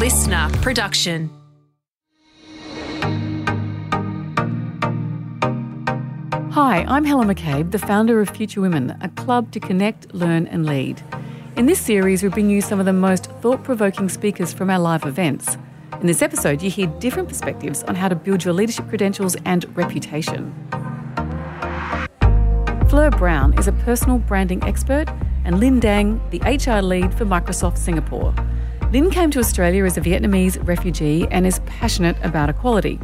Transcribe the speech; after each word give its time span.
listener 0.00 0.48
production. 0.62 1.28
Hi, 6.52 6.86
I'm 6.88 7.04
Helen 7.04 7.28
McCabe, 7.28 7.70
the 7.70 7.78
founder 7.78 8.22
of 8.22 8.30
Future 8.30 8.62
Women, 8.62 8.96
a 9.02 9.10
club 9.10 9.52
to 9.52 9.60
connect, 9.60 10.14
learn, 10.14 10.46
and 10.46 10.64
lead. 10.64 11.02
In 11.56 11.66
this 11.66 11.78
series, 11.78 12.22
we 12.22 12.30
bring 12.30 12.48
you 12.48 12.62
some 12.62 12.80
of 12.80 12.86
the 12.86 12.94
most 12.94 13.26
thought 13.42 13.62
provoking 13.62 14.08
speakers 14.08 14.54
from 14.54 14.70
our 14.70 14.78
live 14.78 15.04
events. 15.04 15.58
In 16.00 16.06
this 16.06 16.22
episode, 16.22 16.62
you 16.62 16.70
hear 16.70 16.86
different 16.98 17.28
perspectives 17.28 17.82
on 17.82 17.94
how 17.94 18.08
to 18.08 18.14
build 18.14 18.42
your 18.42 18.54
leadership 18.54 18.88
credentials 18.88 19.36
and 19.44 19.66
reputation. 19.76 20.54
Fleur 22.88 23.10
Brown 23.10 23.52
is 23.58 23.68
a 23.68 23.72
personal 23.84 24.18
branding 24.18 24.64
expert, 24.64 25.10
and 25.44 25.60
Linh 25.60 25.78
Dang, 25.78 26.22
the 26.30 26.38
HR 26.38 26.80
lead 26.80 27.12
for 27.12 27.26
Microsoft 27.26 27.76
Singapore. 27.76 28.34
Linh 28.92 29.08
came 29.08 29.30
to 29.30 29.38
Australia 29.38 29.84
as 29.84 29.96
a 29.96 30.00
Vietnamese 30.00 30.58
refugee 30.66 31.24
and 31.30 31.46
is 31.46 31.60
passionate 31.60 32.16
about 32.24 32.50
equality. 32.50 32.98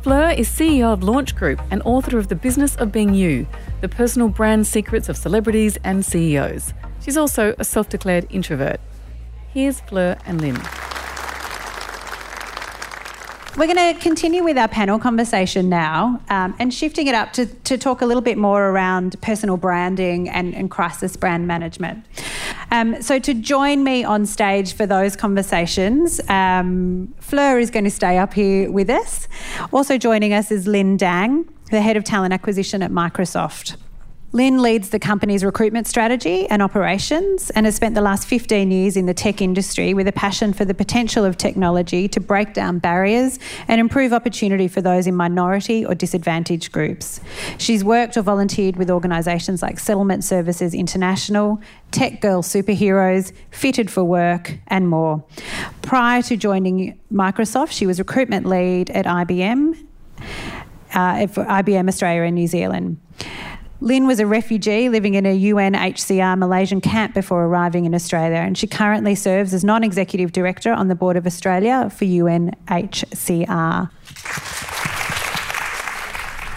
Fleur 0.00 0.30
is 0.30 0.48
CEO 0.48 0.90
of 0.94 1.02
Launch 1.02 1.36
Group 1.36 1.60
and 1.70 1.82
author 1.84 2.16
of 2.16 2.28
The 2.28 2.34
Business 2.34 2.74
of 2.76 2.90
Being 2.90 3.12
You, 3.12 3.46
the 3.82 3.88
personal 3.88 4.28
brand 4.28 4.66
secrets 4.66 5.10
of 5.10 5.16
celebrities 5.18 5.76
and 5.84 6.06
CEOs. 6.06 6.72
She's 7.02 7.18
also 7.18 7.54
a 7.58 7.64
self 7.64 7.90
declared 7.90 8.26
introvert. 8.30 8.80
Here's 9.52 9.80
Fleur 9.80 10.16
and 10.24 10.40
Linh. 10.40 10.58
We're 13.58 13.72
going 13.72 13.94
to 13.94 14.00
continue 14.00 14.42
with 14.42 14.56
our 14.56 14.68
panel 14.68 14.98
conversation 14.98 15.68
now 15.68 16.20
um, 16.30 16.54
and 16.58 16.72
shifting 16.72 17.08
it 17.08 17.14
up 17.14 17.34
to, 17.34 17.46
to 17.46 17.76
talk 17.76 18.00
a 18.00 18.06
little 18.06 18.22
bit 18.22 18.38
more 18.38 18.70
around 18.70 19.20
personal 19.20 19.58
branding 19.58 20.30
and, 20.30 20.54
and 20.54 20.70
crisis 20.70 21.16
brand 21.16 21.46
management. 21.46 22.06
Um, 22.70 23.00
so, 23.00 23.18
to 23.18 23.34
join 23.34 23.84
me 23.84 24.04
on 24.04 24.26
stage 24.26 24.74
for 24.74 24.86
those 24.86 25.16
conversations, 25.16 26.20
um, 26.28 27.14
Fleur 27.20 27.58
is 27.58 27.70
going 27.70 27.84
to 27.84 27.90
stay 27.90 28.18
up 28.18 28.34
here 28.34 28.70
with 28.70 28.90
us. 28.90 29.28
Also 29.72 29.98
joining 29.98 30.32
us 30.32 30.50
is 30.50 30.66
Linh 30.66 30.96
Dang, 30.96 31.48
the 31.70 31.80
head 31.80 31.96
of 31.96 32.04
talent 32.04 32.32
acquisition 32.32 32.82
at 32.82 32.90
Microsoft. 32.90 33.76
Linh 34.36 34.58
leads 34.58 34.90
the 34.90 34.98
company's 34.98 35.42
recruitment 35.42 35.86
strategy 35.86 36.46
and 36.50 36.60
operations 36.60 37.48
and 37.48 37.64
has 37.64 37.74
spent 37.74 37.94
the 37.94 38.02
last 38.02 38.28
15 38.28 38.70
years 38.70 38.94
in 38.94 39.06
the 39.06 39.14
tech 39.14 39.40
industry 39.40 39.94
with 39.94 40.06
a 40.06 40.12
passion 40.12 40.52
for 40.52 40.66
the 40.66 40.74
potential 40.74 41.24
of 41.24 41.38
technology 41.38 42.06
to 42.06 42.20
break 42.20 42.52
down 42.52 42.78
barriers 42.78 43.38
and 43.66 43.80
improve 43.80 44.12
opportunity 44.12 44.68
for 44.68 44.82
those 44.82 45.06
in 45.06 45.16
minority 45.16 45.86
or 45.86 45.94
disadvantaged 45.94 46.70
groups. 46.70 47.18
She's 47.56 47.82
worked 47.82 48.18
or 48.18 48.20
volunteered 48.20 48.76
with 48.76 48.90
organisations 48.90 49.62
like 49.62 49.78
Settlement 49.78 50.22
Services 50.22 50.74
International, 50.74 51.58
Tech 51.90 52.20
Girl 52.20 52.42
Superheroes, 52.42 53.32
Fitted 53.50 53.90
for 53.90 54.04
Work, 54.04 54.58
and 54.66 54.86
more. 54.86 55.24
Prior 55.80 56.20
to 56.20 56.36
joining 56.36 57.00
Microsoft, 57.10 57.70
she 57.70 57.86
was 57.86 57.98
recruitment 57.98 58.44
lead 58.44 58.90
at 58.90 59.06
IBM, 59.06 59.82
uh, 60.92 61.26
for 61.26 61.46
IBM 61.46 61.88
Australia 61.88 62.20
and 62.20 62.34
New 62.34 62.46
Zealand. 62.46 63.00
Linh 63.80 64.06
was 64.06 64.20
a 64.20 64.26
refugee 64.26 64.88
living 64.88 65.14
in 65.14 65.26
a 65.26 65.38
UNHCR 65.38 66.38
Malaysian 66.38 66.80
camp 66.80 67.12
before 67.14 67.44
arriving 67.44 67.84
in 67.84 67.94
Australia, 67.94 68.38
and 68.38 68.56
she 68.56 68.66
currently 68.66 69.14
serves 69.14 69.52
as 69.52 69.62
non 69.64 69.84
executive 69.84 70.32
director 70.32 70.72
on 70.72 70.88
the 70.88 70.94
board 70.94 71.16
of 71.16 71.26
Australia 71.26 71.90
for 71.90 72.06
UNHCR. 72.06 73.90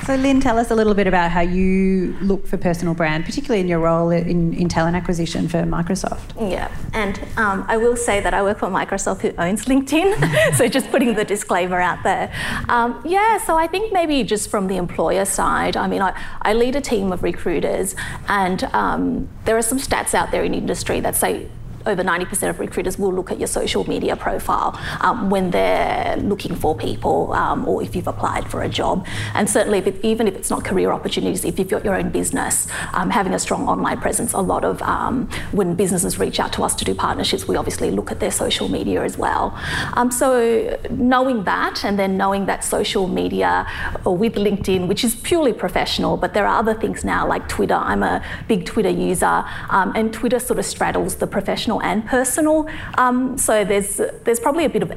So, 0.09 0.15
Linh, 0.15 0.41
tell 0.41 0.57
us 0.57 0.71
a 0.71 0.75
little 0.75 0.95
bit 0.95 1.05
about 1.05 1.29
how 1.29 1.41
you 1.41 2.17
look 2.19 2.47
for 2.47 2.57
personal 2.57 2.95
brand, 2.95 3.25
particularly 3.25 3.61
in 3.61 3.67
your 3.67 3.77
role 3.77 4.09
in, 4.09 4.55
in 4.55 4.67
talent 4.67 4.95
acquisition 4.95 5.47
for 5.47 5.59
Microsoft. 5.61 6.33
Yeah, 6.51 6.75
and 6.93 7.19
um, 7.37 7.63
I 7.67 7.77
will 7.77 7.95
say 7.95 8.19
that 8.19 8.33
I 8.33 8.41
work 8.41 8.57
for 8.57 8.69
Microsoft, 8.69 9.21
who 9.21 9.31
owns 9.37 9.65
LinkedIn. 9.65 10.55
so, 10.55 10.67
just 10.67 10.89
putting 10.89 11.13
the 11.13 11.23
disclaimer 11.23 11.79
out 11.79 12.01
there. 12.01 12.33
Um, 12.69 12.99
yeah, 13.05 13.37
so 13.37 13.55
I 13.55 13.67
think 13.67 13.93
maybe 13.93 14.23
just 14.23 14.49
from 14.49 14.65
the 14.65 14.77
employer 14.77 15.25
side, 15.25 15.77
I 15.77 15.85
mean, 15.85 16.01
I, 16.01 16.19
I 16.41 16.53
lead 16.53 16.75
a 16.75 16.81
team 16.81 17.11
of 17.11 17.21
recruiters, 17.21 17.95
and 18.27 18.63
um, 18.73 19.29
there 19.45 19.57
are 19.57 19.61
some 19.61 19.77
stats 19.77 20.15
out 20.15 20.31
there 20.31 20.43
in 20.43 20.55
industry 20.55 20.99
that 21.01 21.15
say 21.17 21.47
over 21.89 22.03
90% 22.03 22.49
of 22.49 22.59
recruiters 22.59 22.97
will 22.97 23.13
look 23.13 23.31
at 23.31 23.39
your 23.39 23.47
social 23.47 23.87
media 23.87 24.15
profile 24.15 24.79
um, 25.01 25.29
when 25.29 25.51
they're 25.51 26.17
looking 26.17 26.55
for 26.55 26.75
people 26.75 27.33
um, 27.33 27.67
or 27.67 27.81
if 27.83 27.95
you've 27.95 28.07
applied 28.07 28.49
for 28.49 28.61
a 28.63 28.69
job. 28.69 29.05
And 29.33 29.49
certainly, 29.49 29.79
if 29.79 29.87
it, 29.87 30.03
even 30.03 30.27
if 30.27 30.35
it's 30.35 30.49
not 30.49 30.63
career 30.63 30.91
opportunities, 30.91 31.43
if 31.43 31.59
you've 31.59 31.69
got 31.69 31.83
your 31.83 31.95
own 31.95 32.09
business, 32.09 32.67
um, 32.93 33.09
having 33.09 33.33
a 33.33 33.39
strong 33.39 33.67
online 33.67 33.99
presence, 33.99 34.33
a 34.33 34.39
lot 34.39 34.63
of 34.63 34.81
um, 34.83 35.29
when 35.51 35.75
businesses 35.75 36.19
reach 36.19 36.39
out 36.39 36.53
to 36.53 36.63
us 36.63 36.75
to 36.75 36.85
do 36.85 36.93
partnerships, 36.93 37.47
we 37.47 37.55
obviously 37.55 37.91
look 37.91 38.11
at 38.11 38.19
their 38.19 38.31
social 38.31 38.69
media 38.69 39.03
as 39.03 39.17
well. 39.17 39.57
Um, 39.93 40.11
so, 40.11 40.79
knowing 40.91 41.43
that 41.43 41.83
and 41.83 41.97
then 41.97 42.17
knowing 42.17 42.45
that 42.45 42.63
social 42.63 43.07
media 43.07 43.67
with 44.05 44.35
LinkedIn, 44.35 44.87
which 44.87 45.03
is 45.03 45.15
purely 45.15 45.53
professional, 45.53 46.17
but 46.17 46.33
there 46.33 46.45
are 46.45 46.59
other 46.59 46.73
things 46.73 47.03
now 47.03 47.27
like 47.27 47.47
Twitter. 47.47 47.75
I'm 47.75 48.03
a 48.03 48.23
big 48.47 48.65
Twitter 48.65 48.89
user, 48.89 49.43
and 49.69 50.13
Twitter 50.13 50.39
sort 50.39 50.59
of 50.59 50.65
straddles 50.65 51.15
the 51.15 51.27
professional 51.27 51.78
and 51.81 52.05
personal. 52.05 52.67
Um, 52.97 53.37
so 53.37 53.63
there's 53.63 54.01
there's 54.23 54.39
probably 54.39 54.65
a 54.65 54.69
bit 54.69 54.83
of 54.83 54.91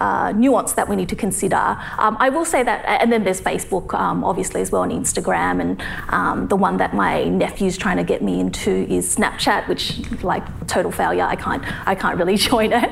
uh, 0.00 0.32
nuance 0.32 0.72
that 0.72 0.88
we 0.88 0.96
need 0.96 1.08
to 1.08 1.16
consider. 1.16 1.56
Um, 1.98 2.16
I 2.18 2.28
will 2.28 2.44
say 2.44 2.62
that, 2.62 2.84
and 2.86 3.12
then 3.12 3.24
there's 3.24 3.40
Facebook, 3.40 3.94
um, 3.94 4.24
obviously 4.24 4.60
as 4.60 4.70
well, 4.70 4.82
and 4.82 4.92
Instagram, 4.92 5.60
and 5.60 5.82
um, 6.10 6.48
the 6.48 6.56
one 6.56 6.76
that 6.78 6.94
my 6.94 7.24
nephew's 7.24 7.76
trying 7.76 7.96
to 7.96 8.04
get 8.04 8.22
me 8.22 8.40
into 8.40 8.70
is 8.70 9.16
Snapchat, 9.16 9.68
which 9.68 10.00
like 10.22 10.44
total 10.66 10.90
failure. 10.90 11.24
I 11.24 11.36
can't 11.36 11.62
I 11.86 11.94
can't 11.94 12.18
really 12.18 12.36
join 12.50 12.72
it. 12.72 12.90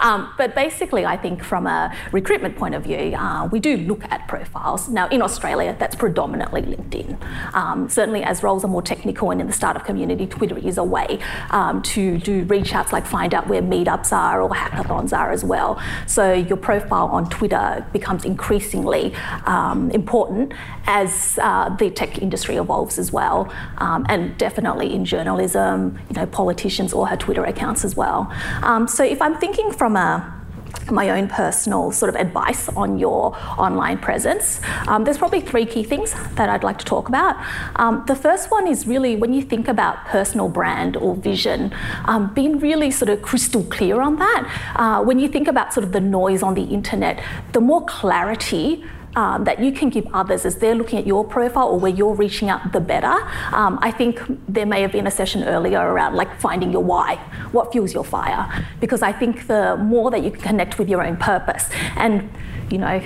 Um, 0.00 0.32
but 0.36 0.54
basically, 0.54 1.04
I 1.04 1.16
think 1.16 1.42
from 1.42 1.66
a 1.66 1.94
recruitment 2.12 2.56
point 2.56 2.74
of 2.74 2.84
view, 2.84 3.14
uh, 3.16 3.48
we 3.50 3.60
do 3.60 3.76
look 3.76 4.04
at 4.04 4.28
profiles. 4.28 4.88
Now 4.88 5.08
in 5.08 5.22
Australia, 5.22 5.76
that's 5.78 5.96
predominantly 5.96 6.62
LinkedIn. 6.62 7.16
Um, 7.54 7.88
certainly, 7.88 8.22
as 8.22 8.42
roles 8.42 8.64
are 8.64 8.68
more 8.68 8.82
technical 8.82 9.30
and 9.30 9.40
in 9.40 9.46
the 9.46 9.52
startup 9.52 9.84
community, 9.84 10.26
Twitter 10.26 10.58
is 10.58 10.78
a 10.78 10.84
way 10.84 11.18
to 11.82 12.18
do 12.18 12.44
reach 12.44 12.65
outs 12.74 12.92
like 12.92 13.06
find 13.06 13.34
out 13.34 13.48
where 13.48 13.62
meetups 13.62 14.12
are 14.12 14.40
or 14.40 14.50
hackathons 14.50 15.16
are 15.16 15.30
as 15.30 15.44
well. 15.44 15.80
So 16.06 16.32
your 16.32 16.56
profile 16.56 17.06
on 17.06 17.28
Twitter 17.30 17.86
becomes 17.92 18.24
increasingly 18.24 19.14
um, 19.44 19.90
important 19.90 20.52
as 20.86 21.38
uh, 21.42 21.68
the 21.76 21.90
tech 21.90 22.18
industry 22.18 22.56
evolves 22.56 22.98
as 22.98 23.12
well, 23.12 23.52
um, 23.78 24.06
and 24.08 24.36
definitely 24.38 24.94
in 24.94 25.04
journalism, 25.04 25.98
you 26.08 26.16
know, 26.16 26.26
politicians 26.26 26.92
all 26.92 27.04
have 27.04 27.18
Twitter 27.18 27.44
accounts 27.44 27.84
as 27.84 27.96
well. 27.96 28.32
Um, 28.62 28.86
so 28.88 29.02
if 29.04 29.20
I'm 29.20 29.36
thinking 29.38 29.72
from 29.72 29.96
a 29.96 30.32
my 30.90 31.10
own 31.10 31.28
personal 31.28 31.90
sort 31.92 32.08
of 32.08 32.16
advice 32.16 32.68
on 32.70 32.98
your 32.98 33.36
online 33.58 33.98
presence. 33.98 34.60
Um, 34.86 35.04
there's 35.04 35.18
probably 35.18 35.40
three 35.40 35.66
key 35.66 35.82
things 35.82 36.14
that 36.34 36.48
I'd 36.48 36.64
like 36.64 36.78
to 36.78 36.84
talk 36.84 37.08
about. 37.08 37.36
Um, 37.76 38.04
the 38.06 38.14
first 38.14 38.50
one 38.50 38.66
is 38.66 38.86
really 38.86 39.16
when 39.16 39.32
you 39.32 39.42
think 39.42 39.68
about 39.68 40.04
personal 40.06 40.48
brand 40.48 40.96
or 40.96 41.14
vision, 41.16 41.74
um, 42.04 42.32
being 42.34 42.58
really 42.58 42.90
sort 42.90 43.08
of 43.08 43.22
crystal 43.22 43.64
clear 43.64 44.00
on 44.00 44.16
that. 44.16 44.72
Uh, 44.76 45.02
when 45.02 45.18
you 45.18 45.28
think 45.28 45.48
about 45.48 45.72
sort 45.72 45.84
of 45.84 45.92
the 45.92 46.00
noise 46.00 46.42
on 46.42 46.54
the 46.54 46.64
internet, 46.64 47.22
the 47.52 47.60
more 47.60 47.84
clarity 47.86 48.84
um, 49.16 49.44
that 49.44 49.58
you 49.58 49.72
can 49.72 49.88
give 49.90 50.06
others 50.12 50.46
as 50.46 50.56
they're 50.56 50.74
looking 50.74 50.98
at 50.98 51.06
your 51.06 51.24
profile 51.24 51.68
or 51.68 51.80
where 51.80 51.92
you're 51.92 52.14
reaching 52.14 52.48
out, 52.48 52.72
the 52.72 52.80
better. 52.80 53.14
Um, 53.52 53.78
I 53.82 53.90
think 53.90 54.20
there 54.46 54.66
may 54.66 54.82
have 54.82 54.92
been 54.92 55.06
a 55.06 55.10
session 55.10 55.42
earlier 55.44 55.80
around 55.80 56.14
like 56.14 56.38
finding 56.40 56.70
your 56.70 56.84
why, 56.84 57.16
what 57.52 57.72
fuels 57.72 57.92
your 57.92 58.04
fire, 58.04 58.64
because 58.80 59.02
I 59.02 59.12
think 59.12 59.46
the 59.46 59.76
more 59.78 60.10
that 60.10 60.22
you 60.22 60.30
can 60.30 60.42
connect 60.42 60.78
with 60.78 60.88
your 60.88 61.04
own 61.04 61.16
purpose. 61.16 61.68
And 61.96 62.30
you 62.70 62.78
know, 62.78 63.00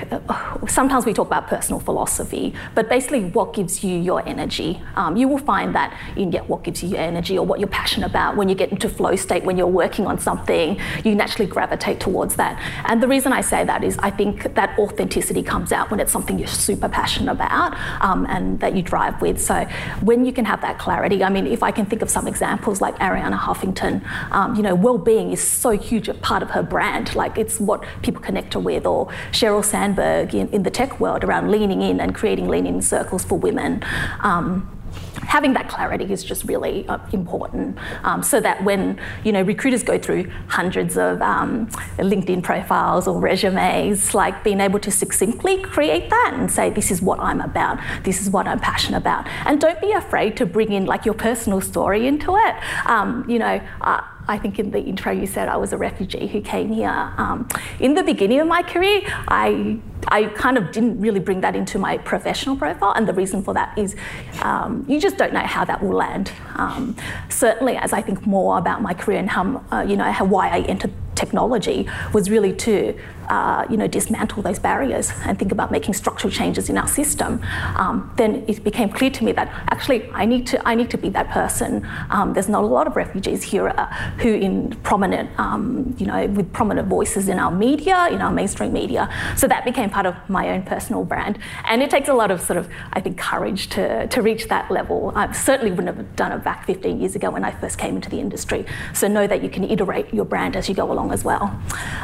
sometimes 0.69 1.04
we 1.06 1.12
talk 1.12 1.26
about 1.26 1.48
personal 1.48 1.81
philosophy, 1.81 2.54
but 2.75 2.88
basically 2.88 3.25
what 3.26 3.54
gives 3.54 3.84
you 3.84 3.98
your 3.98 4.26
energy. 4.26 4.81
Um, 4.97 5.16
you 5.16 5.28
will 5.28 5.38
find 5.38 5.75
that 5.75 5.97
in 6.16 6.31
get 6.31 6.48
what 6.48 6.62
gives 6.62 6.82
you 6.82 6.91
your 6.91 7.00
energy 7.00 7.38
or 7.38 7.44
what 7.44 7.60
you're 7.60 7.69
passionate 7.69 8.06
about. 8.06 8.37
When 8.37 8.48
you 8.48 8.54
get 8.54 8.71
into 8.71 8.88
flow 8.88 9.16
state, 9.16 9.44
when 9.44 9.56
you're 9.56 9.66
working 9.66 10.06
on 10.06 10.19
something, 10.19 10.81
you 11.04 11.15
naturally 11.15 11.51
gravitate 11.51 12.01
towards 12.01 12.36
that. 12.36 12.59
And 12.86 13.03
the 13.03 13.09
reason 13.09 13.33
I 13.33 13.41
say 13.41 13.65
that 13.65 13.84
is 13.84 13.98
I 13.98 14.10
think 14.10 14.54
that 14.54 14.78
authenticity 14.78 15.42
comes 15.42 15.72
out 15.72 15.91
when 15.91 16.01
it's 16.01 16.12
something 16.12 16.39
you're 16.39 16.48
super 16.48 16.89
passionate 16.89 17.33
about 17.33 17.77
um, 18.01 18.27
and 18.28 18.59
that 18.60 18.74
you 18.77 18.83
drive 18.83 19.21
with. 19.21 19.41
So 19.41 19.65
when 20.03 20.24
you 20.24 20.33
can 20.33 20.45
have 20.45 20.60
that 20.62 20.78
clarity, 20.78 21.22
I 21.22 21.28
mean, 21.28 21.47
if 21.47 21.62
I 21.62 21.71
can 21.71 21.86
think 21.86 22.03
of 22.03 22.10
some 22.10 22.27
examples 22.27 22.80
like 22.80 22.97
Arianna 22.98 23.39
Huffington, 23.39 24.04
um, 24.30 24.54
you 24.54 24.62
know, 24.62 24.74
well-being 24.74 25.33
is 25.33 25.42
so 25.42 25.71
huge 25.71 26.09
a 26.09 26.15
part 26.15 26.42
of 26.42 26.51
her 26.51 26.62
brand. 26.62 27.15
Like 27.15 27.36
it's 27.36 27.60
what 27.60 27.84
people 28.03 28.22
connect 28.22 28.54
her 28.54 28.60
with, 28.60 28.86
or 28.86 29.07
Sheryl 29.33 29.49
Sheryl 29.50 29.64
Sandberg 29.64 30.34
in, 30.34 30.48
in 30.48 30.62
the 30.62 30.70
tech 30.70 31.00
world 31.00 31.24
around 31.24 31.50
leaning 31.50 31.82
in 31.82 32.00
and 32.00 32.14
creating 32.14 32.48
leaning 32.48 32.76
in 32.76 32.82
circles 32.82 33.24
for 33.24 33.36
women. 33.36 33.84
Um, 34.20 34.76
having 35.22 35.52
that 35.54 35.68
clarity 35.68 36.04
is 36.12 36.22
just 36.22 36.44
really 36.44 36.86
uh, 36.88 36.98
important. 37.12 37.76
Um, 38.04 38.22
so 38.22 38.41
that 38.41 38.62
when 38.62 39.00
you 39.24 39.32
know 39.32 39.42
recruiters 39.42 39.82
go 39.82 39.98
through 39.98 40.30
hundreds 40.47 40.97
of 40.97 41.20
um, 41.20 41.66
linkedin 41.98 42.42
profiles 42.42 43.08
or 43.08 43.20
resumes 43.20 44.14
like 44.14 44.44
being 44.44 44.60
able 44.60 44.78
to 44.78 44.91
succinctly 44.91 45.62
create 45.62 46.10
that 46.10 46.32
and 46.34 46.50
say 46.50 46.70
this 46.70 46.91
is 46.91 47.02
what 47.02 47.18
i'm 47.18 47.41
about. 47.41 47.78
This 48.04 48.20
is 48.22 48.30
what 48.30 48.47
i'm 48.47 48.60
passionate 48.60 48.98
about. 48.98 49.26
And 49.47 49.60
don't 49.60 49.80
be 49.80 49.92
afraid 49.92 50.36
to 50.36 50.47
bring 50.47 50.72
in 50.72 50.86
like 50.86 51.04
your 51.04 51.14
personal 51.14 51.60
story 51.60 52.06
into 52.06 52.36
it. 52.36 52.54
Um, 52.86 53.28
you 53.28 53.41
know 53.41 53.60
uh, 53.80 54.02
I 54.28 54.39
think 54.39 54.59
in 54.59 54.71
the 54.71 54.81
intro 54.81 55.13
you 55.13 55.27
said 55.27 55.49
I 55.49 55.57
was 55.57 55.72
a 55.72 55.78
refugee 55.78 56.27
who 56.27 56.41
came 56.41 56.71
here. 56.72 57.13
Um, 57.17 57.49
in 57.81 57.95
the 57.95 58.03
beginning 58.03 58.41
of 58.41 58.47
my 58.47 58.63
career, 58.63 59.03
I 59.28 59.78
I 60.09 60.27
kind 60.27 60.57
of 60.57 60.72
didn't 60.72 61.01
really 61.01 61.21
bring 61.21 61.41
that 61.43 61.55
into 61.55 61.78
my 61.78 61.99
professional 61.99 62.57
profile, 62.57 62.93
and 62.93 63.07
the 63.07 63.13
reason 63.13 63.43
for 63.43 63.55
that 63.55 63.77
is 63.77 63.97
um, 64.43 64.84
you 64.89 65.01
just 65.01 65.17
don't 65.17 65.33
know 65.33 65.41
how 65.41 65.65
that 65.65 65.83
will 65.83 65.97
land. 65.97 66.33
Um, 66.57 66.97
certainly, 67.28 67.77
as 67.77 67.93
I 67.93 68.03
think 68.03 68.27
more 68.27 68.59
about 68.59 68.83
my 68.83 68.95
career 68.95 69.19
and 69.19 69.31
how 69.31 69.65
uh, 69.72 69.84
you 69.87 69.97
know 69.97 70.11
how 70.11 70.25
why 70.25 70.49
I 70.49 70.61
entered 70.61 70.93
technology 71.15 71.89
was 72.15 72.31
really 72.31 72.55
to 72.55 72.99
uh, 73.30 73.65
you 73.71 73.77
know, 73.77 73.86
dismantle 73.86 74.42
those 74.42 74.59
barriers 74.59 75.12
and 75.24 75.38
think 75.38 75.53
about 75.53 75.71
making 75.71 75.94
structural 75.94 76.32
changes 76.32 76.68
in 76.68 76.77
our 76.77 76.88
system, 76.88 77.41
um, 77.77 78.12
then 78.16 78.44
it 78.48 78.62
became 78.65 78.91
clear 78.91 79.10
to 79.10 79.24
me 79.24 79.32
that 79.32 79.48
actually 79.71 80.10
I 80.12 80.24
need 80.27 80.47
to 80.48 80.68
I 80.68 80.74
need 80.74 80.91
to 80.91 80.98
be 80.98 81.09
that 81.10 81.28
person. 81.30 81.86
Um, 82.10 82.32
there's 82.34 82.48
not 82.48 82.65
a 82.65 82.66
lot 82.66 82.86
of 82.86 82.97
refugees 82.97 83.42
here 83.42 83.68
uh, 83.68 83.86
who 84.18 84.34
in 84.34 84.74
prominent 84.82 85.30
um, 85.38 85.94
you 85.98 86.06
know 86.06 86.27
with 86.27 86.53
prominent 86.53 86.88
voices 86.88 87.28
in 87.28 87.38
our 87.38 87.53
media, 87.53 88.09
in 88.10 88.21
our 88.21 88.32
mainstream 88.32 88.72
media. 88.72 89.09
So 89.36 89.47
that 89.47 89.65
became 89.65 89.91
part 89.91 90.06
of 90.06 90.15
my 90.28 90.50
own 90.50 90.62
personal 90.62 91.04
brand, 91.04 91.38
and 91.68 91.83
it 91.83 91.91
takes 91.91 92.09
a 92.09 92.15
lot 92.15 92.30
of 92.30 92.41
sort 92.41 92.56
of 92.56 92.68
I 92.92 93.00
think 93.00 93.16
courage 93.16 93.68
to 93.71 94.09
to 94.09 94.22
reach 94.22 94.48
that 94.48 94.71
level. 94.71 95.12
I 95.15 95.30
certainly 95.33 95.71
wouldn't 95.71 95.97
have 95.97 96.16
done 96.16 96.33
it 96.33 96.42
back 96.42 96.66
15 96.66 97.00
years 97.00 97.15
ago 97.15 97.30
when 97.30 97.44
I 97.44 97.53
first 97.53 97.78
came 97.78 97.94
into 97.94 98.10
the 98.10 98.18
industry. 98.18 98.66
So 98.92 99.06
know 99.06 99.26
that 99.28 99.42
you 99.42 99.48
can 99.48 99.65
iterate 99.65 100.12
your 100.12 100.24
brand 100.24 100.56
as 100.56 100.68
you 100.68 100.74
go 100.74 100.91
along 100.91 101.12
as 101.12 101.24
well. 101.24 101.56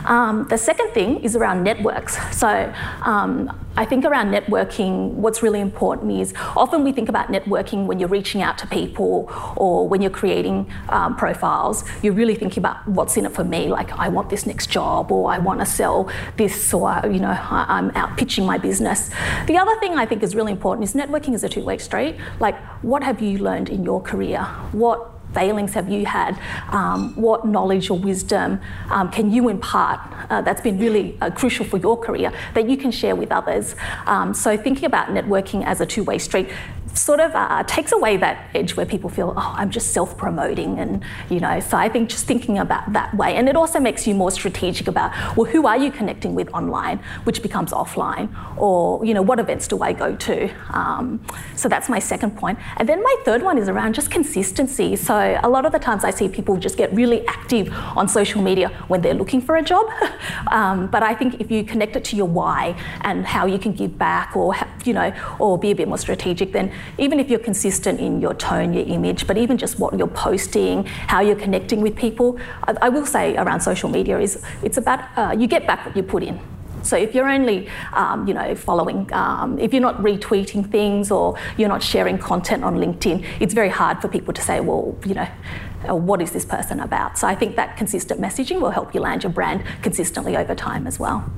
Um, 0.05 0.46
the 0.49 0.58
second 0.58 0.93
thing 0.93 1.16
is 1.23 1.37
around 1.37 1.63
networks. 1.63 2.17
So 2.37 2.73
um, 3.03 3.51
I 3.77 3.85
think 3.85 4.05
around 4.05 4.31
networking, 4.31 5.13
what's 5.13 5.43
really 5.43 5.61
important 5.61 6.13
is 6.13 6.33
often 6.57 6.83
we 6.83 6.93
think 6.93 7.09
about 7.09 7.29
networking 7.29 7.87
when 7.87 7.99
you're 8.01 8.09
reaching 8.09 8.41
out 8.41 8.57
to 8.59 8.67
people 8.67 9.31
or 9.57 9.87
when 9.87 10.01
you're 10.01 10.11
creating 10.11 10.71
um, 10.89 11.15
profiles. 11.17 11.85
You're 12.03 12.15
really 12.15 12.35
thinking 12.35 12.61
about 12.61 12.87
what's 12.89 13.17
in 13.17 13.27
it 13.27 13.33
for 13.33 13.45
me. 13.45 13.69
Like 13.69 13.93
I 13.93 14.09
want 14.09 14.31
this 14.31 14.47
next 14.47 14.71
job, 14.71 15.13
or 15.13 15.31
I 15.31 15.39
want 15.39 15.61
to 15.61 15.67
sell 15.67 16.11
this, 16.37 16.73
or 16.73 17.01
you 17.05 17.21
know 17.21 17.37
I'm 17.51 17.91
out 17.91 18.17
pitching 18.17 18.47
my 18.47 18.59
business. 18.59 19.11
The 19.47 19.59
other 19.59 19.79
thing 19.81 19.99
I 19.99 20.07
think 20.07 20.23
is 20.23 20.35
really 20.35 20.53
important 20.53 20.85
is 20.85 20.95
networking 20.95 21.35
is 21.35 21.45
a 21.45 21.49
two-way 21.49 21.79
street. 21.79 22.17
Like 22.41 22.57
what 22.83 23.03
have 23.03 23.21
you 23.21 23.39
learned 23.39 23.69
in 23.69 23.85
your 23.85 24.01
career? 24.01 24.43
What 24.73 25.16
failings 25.37 25.75
have 25.75 25.88
you 25.88 26.06
had? 26.06 26.33
Um, 26.71 27.15
what 27.27 27.47
knowledge 27.47 27.91
or 27.91 27.99
wisdom 27.99 28.59
um, 28.91 29.11
can 29.11 29.31
you 29.31 29.49
impart 29.49 30.00
uh, 30.31 30.41
that's 30.41 30.62
been 30.62 30.79
really 30.79 31.17
uh, 31.21 31.31
crucial 31.31 31.65
for 31.65 31.77
your 31.77 31.97
career 32.06 32.33
that 32.55 32.69
you 32.71 32.77
can 32.77 32.91
share 32.91 33.15
with 33.15 33.31
others? 33.31 33.77
Um, 34.06 34.33
so, 34.35 34.56
thinking 34.56 34.87
about 34.87 35.09
networking 35.09 35.65
as 35.65 35.81
a 35.81 35.87
two 35.87 36.05
way 36.05 36.19
street 36.19 36.49
sort 36.98 37.20
of 37.20 37.34
uh, 37.34 37.62
takes 37.64 37.93
away 37.93 38.16
that 38.16 38.50
edge 38.54 38.76
where 38.76 38.87
people 38.87 39.10
feel, 39.10 39.34
oh, 39.37 39.54
I'm 39.56 39.70
just 39.70 39.93
self 39.93 40.16
promoting. 40.16 40.78
And, 40.78 41.02
you 41.31 41.40
know, 41.40 41.60
so 41.60 41.76
I 41.76 41.88
think 41.88 42.10
just 42.10 42.26
thinking 42.26 42.58
about 42.58 42.93
that 42.93 43.14
way. 43.14 43.37
And 43.37 43.48
it 43.48 43.56
also 43.56 43.81
makes 43.81 44.06
you 44.06 44.14
more 44.14 44.31
strategic 44.31 44.88
about, 44.88 45.12
well, 45.37 45.50
who 45.50 45.66
are 45.66 45.76
you 45.76 45.90
connecting 45.90 46.34
with 46.34 46.52
online, 46.52 46.98
which 47.25 47.43
becomes 47.43 47.72
offline? 47.72 48.28
Or, 48.56 49.04
you 49.04 49.14
know, 49.14 49.22
what 49.22 49.38
events 49.38 49.69
do 49.69 49.82
I 49.82 49.93
go 49.93 50.16
to? 50.16 50.50
Um, 50.75 51.25
so 51.54 51.69
that's 51.69 51.88
my 51.88 51.98
second 51.98 52.37
point. 52.37 52.58
And 52.76 52.88
then 52.88 53.02
my 53.02 53.16
third 53.25 53.43
one 53.43 53.58
is 53.58 53.69
around 53.69 53.94
just 53.94 54.10
consistency. 54.10 54.96
So 54.96 55.38
a 55.43 55.48
lot 55.48 55.66
of 55.66 55.72
the 55.72 55.78
times 55.78 56.04
I 56.04 56.10
see 56.10 56.28
people 56.28 56.56
just 56.56 56.76
get 56.76 56.93
really 56.93 57.26
active 57.26 57.72
on 57.96 58.08
social 58.08 58.43
media 58.43 58.69
when 58.88 59.02
they're 59.02 59.14
looking 59.14 59.40
for 59.40 59.56
a 59.56 59.62
job. 59.62 59.87
um, 60.50 60.87
but 60.88 61.02
I 61.02 61.14
think 61.14 61.40
if 61.40 61.50
you 61.50 61.64
connect 61.64 61.96
it 61.96 62.04
to 62.04 62.16
your 62.16 62.26
why 62.26 62.76
and 63.02 63.26
how 63.26 63.46
you 63.46 63.58
can 63.58 63.72
give 63.72 63.98
back 63.98 64.37
or, 64.37 64.54
you 64.84 64.93
know, 64.93 65.12
or 65.38 65.58
be 65.58 65.70
a 65.70 65.75
bit 65.75 65.88
more 65.88 65.98
strategic, 65.98 66.52
then 66.52 66.72
even 66.99 67.21
if 67.21 67.29
you're 67.29 67.38
consistent 67.38 68.00
in 68.00 68.21
your 68.21 68.35
tone, 68.35 68.73
your 68.73 68.87
image, 68.87 69.27
but 69.27 69.37
even 69.37 69.56
just 69.56 69.79
what 69.79 69.97
you're 69.99 70.06
posting, 70.06 70.85
how 70.85 71.21
you're 71.21 71.37
connecting 71.37 71.81
with 71.81 71.97
people, 71.97 72.38
I, 72.65 72.75
I 72.83 72.88
will 72.88 73.06
say 73.06 73.37
around 73.37 73.61
social 73.61 73.88
media 73.88 74.19
is 74.19 74.43
it's 74.62 74.77
about 74.77 75.00
uh, 75.17 75.35
you 75.38 75.47
get 75.47 75.67
back 75.67 75.87
what 75.87 75.97
you 75.97 76.03
put 76.03 76.23
in. 76.23 76.41
So 76.83 76.97
if 76.97 77.15
you're 77.15 77.29
only, 77.29 77.69
um, 77.93 78.29
you 78.29 78.35
know, 78.35 78.55
following, 78.55 79.12
um, 79.12 79.59
if 79.59 79.73
you're 79.73 79.83
not 79.83 79.97
retweeting 79.99 80.71
things 80.71 81.11
or 81.11 81.37
you're 81.56 81.69
not 81.69 81.83
sharing 81.83 82.17
content 82.17 82.62
on 82.62 82.77
LinkedIn, 82.77 83.27
it's 83.41 83.55
very 83.55 83.71
hard 83.71 84.00
for 84.00 84.09
people 84.09 84.32
to 84.32 84.41
say, 84.41 84.61
well, 84.61 84.97
you 85.05 85.15
know, 85.15 85.29
uh, 85.89 85.97
what 85.97 86.23
is 86.23 86.31
this 86.31 86.44
person 86.44 86.79
about? 86.81 87.19
So 87.19 87.27
I 87.27 87.35
think 87.35 87.56
that 87.56 87.77
consistent 87.77 88.21
messaging 88.21 88.61
will 88.61 88.71
help 88.71 88.94
you 88.94 89.00
land 89.00 89.25
your 89.25 89.32
brand 89.32 89.65
consistently 89.82 90.37
over 90.37 90.55
time 90.55 90.87
as 90.87 90.99
well. 90.99 91.29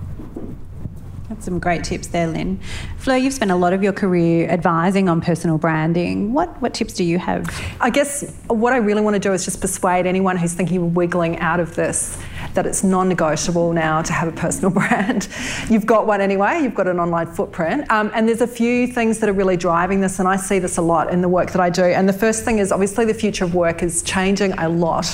That's 1.28 1.44
some 1.44 1.58
great 1.58 1.84
tips 1.84 2.06
there, 2.06 2.26
Linh. 2.26 2.58
Fleur, 2.96 3.16
you've 3.16 3.34
spent 3.34 3.50
a 3.50 3.56
lot 3.56 3.74
of 3.74 3.82
your 3.82 3.92
career 3.92 4.48
advising 4.48 5.10
on 5.10 5.20
personal 5.20 5.58
branding. 5.58 6.32
What, 6.32 6.60
what 6.62 6.72
tips 6.72 6.94
do 6.94 7.04
you 7.04 7.18
have? 7.18 7.46
I 7.80 7.90
guess 7.90 8.34
what 8.46 8.72
I 8.72 8.78
really 8.78 9.02
want 9.02 9.14
to 9.14 9.20
do 9.20 9.34
is 9.34 9.44
just 9.44 9.60
persuade 9.60 10.06
anyone 10.06 10.38
who's 10.38 10.54
thinking 10.54 10.78
of 10.78 10.96
wiggling 10.96 11.38
out 11.38 11.60
of 11.60 11.74
this 11.74 12.18
that 12.58 12.66
it's 12.66 12.82
non 12.82 13.08
negotiable 13.08 13.72
now 13.72 14.02
to 14.02 14.12
have 14.12 14.26
a 14.26 14.32
personal 14.32 14.68
brand. 14.78 15.28
You've 15.70 15.86
got 15.86 16.08
one 16.08 16.20
anyway, 16.20 16.58
you've 16.60 16.74
got 16.74 16.88
an 16.88 16.98
online 16.98 17.28
footprint. 17.28 17.88
Um, 17.88 18.10
and 18.14 18.28
there's 18.28 18.40
a 18.40 18.48
few 18.48 18.88
things 18.88 19.20
that 19.20 19.28
are 19.28 19.32
really 19.32 19.56
driving 19.56 20.00
this, 20.00 20.18
and 20.18 20.26
I 20.26 20.34
see 20.34 20.58
this 20.58 20.76
a 20.76 20.82
lot 20.82 21.12
in 21.12 21.20
the 21.20 21.28
work 21.28 21.52
that 21.52 21.60
I 21.60 21.70
do. 21.70 21.84
And 21.84 22.08
the 22.08 22.12
first 22.12 22.44
thing 22.44 22.58
is 22.58 22.72
obviously 22.72 23.04
the 23.04 23.14
future 23.14 23.44
of 23.44 23.54
work 23.54 23.84
is 23.84 24.02
changing 24.02 24.54
a 24.54 24.68
lot. 24.68 25.04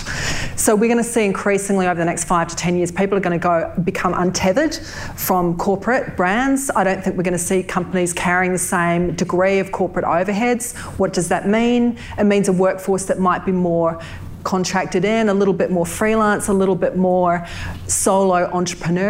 So 0.56 0.74
we're 0.74 0.88
going 0.88 0.96
to 0.96 1.04
see 1.04 1.26
increasingly 1.26 1.86
over 1.86 1.98
the 1.98 2.04
next 2.06 2.24
five 2.24 2.48
to 2.48 2.56
10 2.56 2.78
years, 2.78 2.90
people 2.90 3.18
are 3.18 3.20
going 3.20 3.38
to 3.38 3.42
go 3.42 3.70
become 3.84 4.14
untethered 4.14 4.76
from 5.14 5.58
corporate 5.58 6.16
brands. 6.16 6.70
I 6.74 6.82
don't 6.82 7.04
think 7.04 7.14
we're 7.18 7.24
going 7.24 7.32
to 7.32 7.38
see 7.38 7.62
companies 7.62 8.14
carrying 8.14 8.52
the 8.52 8.58
same 8.58 9.14
degree 9.16 9.58
of 9.58 9.70
corporate 9.70 10.06
overheads. 10.06 10.74
What 10.98 11.12
does 11.12 11.28
that 11.28 11.46
mean? 11.46 11.98
It 12.18 12.24
means 12.24 12.48
a 12.48 12.54
workforce 12.54 13.04
that 13.04 13.18
might 13.18 13.44
be 13.44 13.52
more 13.52 14.00
contracted 14.44 15.04
in, 15.04 15.28
a 15.28 15.34
little 15.34 15.54
bit 15.54 15.70
more 15.70 15.86
freelance, 15.86 16.48
a 16.48 16.52
little 16.52 16.76
bit 16.76 16.96
more 16.96 17.46
solo 17.86 18.48
entrepreneur 18.52 19.04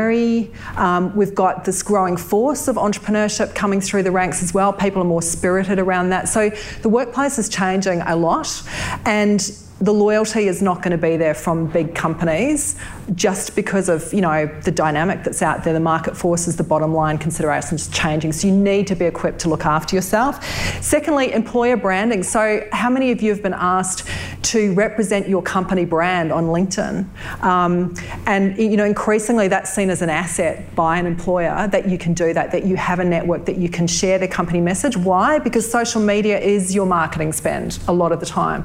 um, 0.77 1.15
we've 1.15 1.35
got 1.35 1.65
this 1.65 1.83
growing 1.83 2.17
force 2.17 2.69
of 2.69 2.77
entrepreneurship 2.77 3.55
coming 3.55 3.81
through 3.81 4.03
the 4.03 4.11
ranks 4.11 4.43
as 4.43 4.53
well. 4.53 4.73
People 4.73 5.01
are 5.03 5.07
more 5.07 5.23
spirited 5.23 5.79
around 5.79 6.11
that. 6.11 6.29
So 6.29 6.51
the 6.83 6.89
workplace 6.89 7.39
is 7.39 7.49
changing 7.49 8.01
a 8.03 8.17
lot. 8.17 8.63
And 9.05 9.41
the 9.81 9.93
loyalty 9.93 10.47
is 10.47 10.63
not 10.63 10.83
going 10.83 10.93
to 10.93 10.99
be 10.99 11.17
there 11.17 11.35
from 11.35 11.67
big 11.67 11.95
companies 11.95 12.77
just 13.15 13.57
because 13.57 13.89
of 13.89 14.15
you 14.15 14.21
know 14.21 14.47
the 14.63 14.71
dynamic 14.71 15.25
that's 15.25 15.43
out 15.43 15.65
there. 15.65 15.73
The 15.73 15.81
market 15.81 16.17
forces 16.17 16.57
the 16.57 16.63
bottom 16.63 16.95
line 16.95 17.19
considerations 17.19 17.89
changing. 17.89 18.33
So 18.33 18.49
you 18.49 18.55
need 18.55 18.87
to 18.87 18.95
be 18.95 19.05
equipped 19.05 19.41
to 19.41 19.49
look 19.49 19.67
after 19.67 19.97
yourself. 19.97 20.45
Secondly 20.83 21.33
employer 21.33 21.77
branding. 21.77 22.23
So 22.23 22.67
how 22.73 22.89
many 22.89 23.11
of 23.11 23.21
you 23.21 23.31
have 23.31 23.43
been 23.43 23.55
asked 23.55 24.09
to 24.43 24.73
represent 24.75 25.29
your 25.29 25.43
company 25.43 25.85
brand 25.85 26.31
on 26.31 26.45
linkedin? 26.47 27.07
Um, 27.43 27.95
and 28.27 28.57
you 28.57 28.77
know 28.77 28.85
increasingly 28.85 29.49
that's 29.49 29.75
seen 29.75 29.91
as 29.91 30.03
an 30.03 30.11
asset 30.11 30.75
by 30.77 30.99
an 30.99 31.07
employer 31.07 31.67
that 31.69 31.89
you 31.89 31.99
can 31.99 32.15
do 32.15 32.33
that 32.33 32.53
that 32.53 32.65
you 32.65 32.77
have 32.77 33.01
a 33.01 33.05
network 33.05 33.45
that 33.47 33.57
you 33.57 33.69
can 33.69 33.89
share 33.89 34.21
the 34.21 34.29
company 34.29 34.61
message. 34.61 34.97
Why? 34.97 35.41
Because 35.41 35.69
social 35.69 36.01
media 36.01 36.39
is 36.39 36.75
your 36.75 36.87
marketing 36.87 37.33
spend 37.33 37.81
a 37.89 37.93
lot 37.93 38.13
of 38.13 38.21
the 38.21 38.27
time 38.27 38.65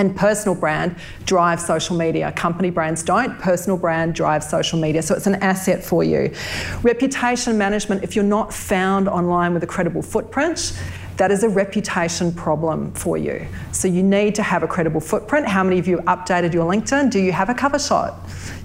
and 0.00 0.16
personal 0.16 0.54
brand 0.54 0.96
drives 1.26 1.66
social 1.66 1.94
media. 1.94 2.32
Company 2.32 2.70
brands 2.70 3.02
don't, 3.02 3.38
personal 3.38 3.76
brand 3.76 4.14
drives 4.14 4.48
social 4.48 4.80
media. 4.80 5.02
So 5.02 5.14
it's 5.14 5.26
an 5.26 5.34
asset 5.36 5.84
for 5.84 6.02
you. 6.02 6.34
Reputation 6.82 7.58
management, 7.58 8.02
if 8.02 8.16
you're 8.16 8.24
not 8.24 8.52
found 8.52 9.08
online 9.08 9.52
with 9.52 9.62
a 9.62 9.66
credible 9.66 10.00
footprint, 10.00 10.72
that 11.18 11.30
is 11.30 11.44
a 11.44 11.50
reputation 11.50 12.32
problem 12.32 12.92
for 12.92 13.18
you. 13.18 13.46
So 13.72 13.88
you 13.88 14.02
need 14.02 14.34
to 14.36 14.42
have 14.42 14.62
a 14.62 14.66
credible 14.66 15.02
footprint. 15.02 15.46
How 15.46 15.62
many 15.62 15.78
of 15.78 15.86
you 15.86 15.98
updated 15.98 16.54
your 16.54 16.64
LinkedIn? 16.64 17.10
Do 17.10 17.18
you 17.20 17.32
have 17.32 17.50
a 17.50 17.54
cover 17.54 17.78
shot? 17.78 18.18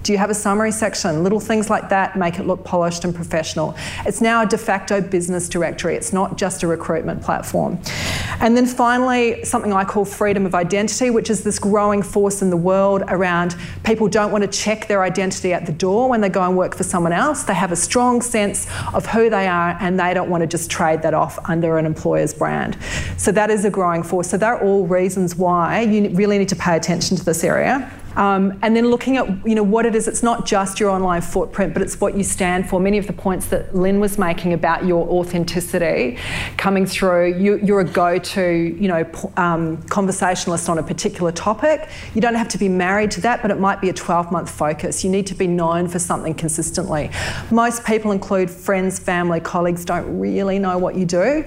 Do 0.06 0.12
you 0.12 0.18
have 0.18 0.30
a 0.30 0.34
summary 0.34 0.70
section? 0.70 1.24
Little 1.24 1.40
things 1.40 1.68
like 1.68 1.88
that 1.88 2.14
make 2.14 2.38
it 2.38 2.46
look 2.46 2.62
polished 2.62 3.04
and 3.04 3.12
professional. 3.12 3.74
It's 4.06 4.20
now 4.20 4.42
a 4.42 4.46
de 4.46 4.56
facto 4.56 5.00
business 5.00 5.48
directory, 5.48 5.96
it's 5.96 6.12
not 6.12 6.38
just 6.38 6.62
a 6.62 6.68
recruitment 6.68 7.20
platform. 7.22 7.80
And 8.38 8.56
then 8.56 8.66
finally, 8.66 9.44
something 9.44 9.72
I 9.72 9.84
call 9.84 10.04
freedom 10.04 10.46
of 10.46 10.54
identity, 10.54 11.10
which 11.10 11.28
is 11.28 11.42
this 11.42 11.58
growing 11.58 12.04
force 12.04 12.40
in 12.40 12.50
the 12.50 12.56
world 12.56 13.02
around 13.08 13.56
people 13.82 14.06
don't 14.06 14.30
want 14.30 14.44
to 14.44 14.48
check 14.48 14.86
their 14.86 15.02
identity 15.02 15.52
at 15.52 15.66
the 15.66 15.72
door 15.72 16.08
when 16.08 16.20
they 16.20 16.28
go 16.28 16.42
and 16.42 16.56
work 16.56 16.76
for 16.76 16.84
someone 16.84 17.12
else. 17.12 17.42
They 17.42 17.54
have 17.54 17.72
a 17.72 17.76
strong 17.76 18.22
sense 18.22 18.68
of 18.94 19.06
who 19.06 19.28
they 19.28 19.48
are 19.48 19.76
and 19.80 19.98
they 19.98 20.14
don't 20.14 20.30
want 20.30 20.42
to 20.42 20.46
just 20.46 20.70
trade 20.70 21.02
that 21.02 21.14
off 21.14 21.36
under 21.50 21.78
an 21.78 21.84
employer's 21.84 22.32
brand. 22.32 22.78
So 23.16 23.32
that 23.32 23.50
is 23.50 23.64
a 23.64 23.70
growing 23.70 24.04
force. 24.04 24.30
So 24.30 24.36
they're 24.36 24.62
all 24.62 24.86
reasons 24.86 25.34
why 25.34 25.80
you 25.80 26.10
really 26.10 26.38
need 26.38 26.50
to 26.50 26.56
pay 26.56 26.76
attention 26.76 27.16
to 27.16 27.24
this 27.24 27.42
area. 27.42 27.90
Um, 28.16 28.58
and 28.62 28.74
then 28.74 28.88
looking 28.88 29.16
at 29.18 29.26
you 29.46 29.54
know 29.54 29.62
what 29.62 29.86
it 29.86 29.94
is. 29.94 30.08
It's 30.08 30.22
not 30.22 30.46
just 30.46 30.80
your 30.80 30.90
online 30.90 31.20
footprint, 31.20 31.72
but 31.72 31.82
it's 31.82 32.00
what 32.00 32.16
you 32.16 32.24
stand 32.24 32.68
for. 32.68 32.80
Many 32.80 32.98
of 32.98 33.06
the 33.06 33.12
points 33.12 33.46
that 33.48 33.74
Linh 33.74 34.00
was 34.00 34.18
making 34.18 34.52
about 34.52 34.84
your 34.84 35.06
authenticity 35.08 36.18
coming 36.56 36.86
through. 36.86 37.38
You, 37.38 37.76
are 37.76 37.80
a 37.80 37.84
go-to 37.84 38.76
you 38.78 38.88
know 38.88 39.04
um, 39.36 39.82
conversationalist 39.82 40.68
on 40.68 40.78
a 40.78 40.82
particular 40.82 41.30
topic. 41.30 41.88
You 42.14 42.20
don't 42.20 42.34
have 42.34 42.48
to 42.48 42.58
be 42.58 42.68
married 42.68 43.10
to 43.12 43.20
that, 43.22 43.42
but 43.42 43.50
it 43.50 43.60
might 43.60 43.80
be 43.80 43.90
a 43.90 43.94
12-month 43.94 44.50
focus. 44.50 45.04
You 45.04 45.10
need 45.10 45.26
to 45.26 45.34
be 45.34 45.46
known 45.46 45.88
for 45.88 45.98
something 45.98 46.34
consistently. 46.34 47.10
Most 47.50 47.84
people 47.84 48.12
include 48.12 48.50
friends, 48.50 48.98
family, 48.98 49.40
colleagues 49.40 49.84
don't 49.84 50.18
really 50.18 50.58
know 50.58 50.78
what 50.78 50.94
you 50.94 51.04
do. 51.04 51.44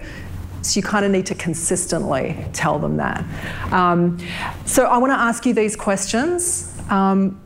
So 0.69 0.77
you 0.77 0.83
kind 0.83 1.03
of 1.03 1.11
need 1.11 1.25
to 1.25 1.35
consistently 1.35 2.37
tell 2.53 2.77
them 2.77 2.97
that. 2.97 3.25
Um, 3.73 4.19
so 4.65 4.85
I 4.85 4.99
want 4.99 5.11
to 5.11 5.17
ask 5.17 5.43
you 5.47 5.53
these 5.55 5.75
questions. 5.75 6.71
Um, 6.89 7.41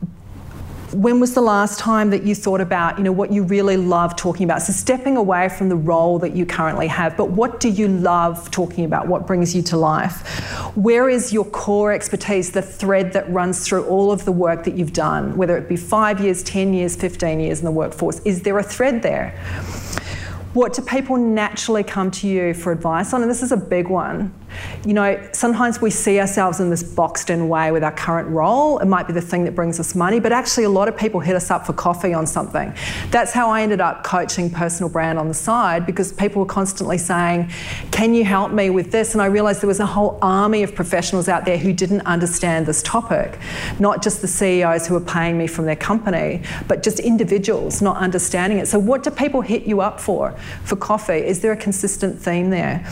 when 0.92 1.18
was 1.18 1.34
the 1.34 1.40
last 1.40 1.78
time 1.78 2.10
that 2.10 2.22
you 2.22 2.34
thought 2.34 2.60
about 2.60 2.98
you 2.98 3.04
know 3.04 3.10
what 3.10 3.32
you 3.32 3.42
really 3.42 3.78
love 3.78 4.14
talking 4.14 4.44
about? 4.44 4.60
So 4.60 4.72
stepping 4.74 5.16
away 5.16 5.48
from 5.48 5.70
the 5.70 5.76
role 5.76 6.18
that 6.18 6.36
you 6.36 6.44
currently 6.44 6.86
have 6.86 7.16
but 7.16 7.30
what 7.30 7.60
do 7.60 7.68
you 7.70 7.88
love 7.88 8.50
talking 8.50 8.84
about? 8.84 9.08
What 9.08 9.26
brings 9.26 9.56
you 9.56 9.62
to 9.62 9.76
life? 9.76 10.28
Where 10.76 11.08
is 11.08 11.32
your 11.32 11.46
core 11.46 11.92
expertise 11.92 12.52
the 12.52 12.62
thread 12.62 13.12
that 13.14 13.28
runs 13.30 13.66
through 13.66 13.86
all 13.86 14.12
of 14.12 14.24
the 14.24 14.32
work 14.32 14.64
that 14.64 14.74
you've 14.74 14.92
done 14.92 15.36
whether 15.36 15.56
it 15.56 15.68
be 15.68 15.76
5 15.76 16.20
years 16.20 16.42
10 16.42 16.74
years 16.74 16.94
15 16.94 17.40
years 17.40 17.58
in 17.58 17.64
the 17.64 17.72
workforce? 17.72 18.20
Is 18.20 18.42
there 18.42 18.58
a 18.58 18.62
thread 18.62 19.02
there 19.02 19.34
what 20.54 20.72
do 20.72 20.82
people 20.82 21.16
naturally 21.16 21.82
come 21.82 22.10
to 22.12 22.28
you 22.28 22.54
for 22.54 22.72
advice 22.72 23.12
on? 23.12 23.22
And 23.22 23.30
this 23.30 23.42
is 23.42 23.52
a 23.52 23.56
big 23.56 23.88
one 23.88 24.32
you 24.84 24.94
know, 24.94 25.28
sometimes 25.32 25.80
we 25.80 25.90
see 25.90 26.20
ourselves 26.20 26.60
in 26.60 26.70
this 26.70 26.82
boxed 26.82 27.30
in 27.30 27.48
way 27.48 27.72
with 27.72 27.82
our 27.82 27.92
current 27.92 28.28
role. 28.28 28.78
It 28.78 28.86
might 28.86 29.06
be 29.06 29.12
the 29.12 29.20
thing 29.20 29.44
that 29.44 29.54
brings 29.54 29.80
us 29.80 29.94
money, 29.94 30.20
but 30.20 30.32
actually, 30.32 30.64
a 30.64 30.70
lot 30.70 30.88
of 30.88 30.96
people 30.96 31.20
hit 31.20 31.36
us 31.36 31.50
up 31.50 31.66
for 31.66 31.72
coffee 31.72 32.12
on 32.12 32.26
something. 32.26 32.74
That's 33.10 33.32
how 33.32 33.50
I 33.50 33.62
ended 33.62 33.80
up 33.80 34.04
coaching 34.04 34.50
personal 34.50 34.90
brand 34.90 35.18
on 35.18 35.28
the 35.28 35.34
side 35.34 35.86
because 35.86 36.12
people 36.12 36.40
were 36.40 36.48
constantly 36.48 36.98
saying, 36.98 37.50
Can 37.90 38.14
you 38.14 38.24
help 38.24 38.52
me 38.52 38.70
with 38.70 38.90
this? 38.90 39.14
And 39.14 39.22
I 39.22 39.26
realized 39.26 39.60
there 39.60 39.68
was 39.68 39.80
a 39.80 39.86
whole 39.86 40.18
army 40.22 40.62
of 40.62 40.74
professionals 40.74 41.28
out 41.28 41.44
there 41.44 41.58
who 41.58 41.72
didn't 41.72 42.02
understand 42.02 42.66
this 42.66 42.82
topic, 42.82 43.38
not 43.78 44.02
just 44.02 44.20
the 44.20 44.28
CEOs 44.28 44.86
who 44.86 44.94
were 44.94 45.00
paying 45.00 45.38
me 45.38 45.46
from 45.46 45.66
their 45.66 45.76
company, 45.76 46.42
but 46.68 46.82
just 46.82 46.98
individuals 47.00 47.82
not 47.82 47.96
understanding 47.96 48.58
it. 48.58 48.68
So, 48.68 48.78
what 48.78 49.02
do 49.02 49.10
people 49.10 49.40
hit 49.40 49.64
you 49.64 49.80
up 49.80 50.00
for 50.00 50.36
for 50.64 50.76
coffee? 50.76 51.14
Is 51.14 51.40
there 51.40 51.52
a 51.52 51.56
consistent 51.56 52.20
theme 52.20 52.50
there? 52.50 52.84